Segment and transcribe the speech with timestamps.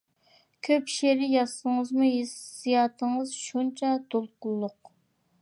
[0.67, 4.95] كۆپ شېئىر يازسىڭىزمۇ، ھېسسىياتىڭىز شۇنچە دولقۇنلۇق.